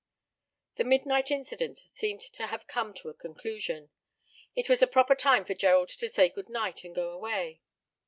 The 0.77 0.83
midnight 0.83 1.29
incident 1.29 1.83
seemed 1.85 2.21
to 2.21 2.47
have 2.47 2.65
come 2.65 2.91
to 2.95 3.09
a 3.09 3.13
conclusion. 3.13 3.91
It 4.55 4.67
was 4.67 4.81
a 4.81 4.87
proper 4.87 5.13
time 5.13 5.45
for 5.45 5.53
Gerald 5.53 5.89
to 5.89 6.09
say 6.09 6.27
good 6.27 6.49
night 6.49 6.83
and 6.83 6.95
go 6.95 7.11
away. 7.11 7.61